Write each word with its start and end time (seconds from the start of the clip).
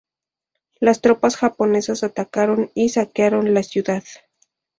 Las 0.79 0.99
tropas 1.01 1.37
japonesas 1.37 2.01
atacaron 2.03 2.71
y 2.73 2.89
saquearon 2.89 3.53
la 3.53 3.61
ciudad. 3.61 4.03